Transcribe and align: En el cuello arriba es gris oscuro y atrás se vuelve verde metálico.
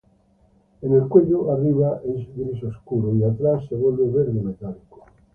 En 0.81 0.93
el 0.95 1.07
cuello 1.07 1.51
arriba 1.53 2.01
es 2.03 2.27
gris 2.35 2.63
oscuro 2.63 3.13
y 3.15 3.23
atrás 3.23 3.63
se 3.69 3.75
vuelve 3.75 4.09
verde 4.09 4.41
metálico. 4.41 5.05